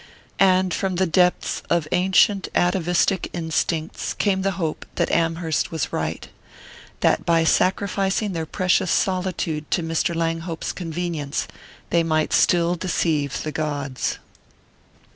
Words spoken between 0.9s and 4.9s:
the depths of ancient atavistic instincts came the hope